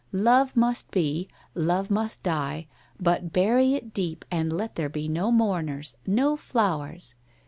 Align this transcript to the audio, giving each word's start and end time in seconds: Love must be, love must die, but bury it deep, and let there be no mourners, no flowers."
Love 0.13 0.55
must 0.57 0.89
be, 0.89 1.27
love 1.53 1.91
must 1.91 2.23
die, 2.23 2.65
but 2.99 3.31
bury 3.31 3.75
it 3.75 3.93
deep, 3.93 4.25
and 4.31 4.51
let 4.51 4.73
there 4.73 4.89
be 4.89 5.07
no 5.07 5.31
mourners, 5.31 5.95
no 6.07 6.35
flowers." 6.35 7.13